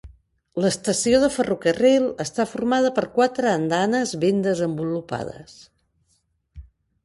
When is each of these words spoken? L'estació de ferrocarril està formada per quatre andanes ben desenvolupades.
L'estació 0.63 1.19
de 1.23 1.27
ferrocarril 1.33 2.07
està 2.25 2.47
formada 2.53 2.91
per 2.97 3.05
quatre 3.19 3.53
andanes 3.59 4.17
ben 4.27 4.43
desenvolupades. 4.51 5.57